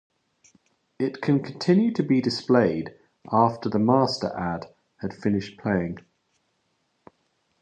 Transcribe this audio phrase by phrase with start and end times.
[0.97, 2.95] It can continue to be displayed
[3.31, 4.65] after the master ad
[5.01, 5.99] has finished playing.